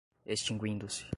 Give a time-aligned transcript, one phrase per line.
[0.25, 1.05] extinguindo-se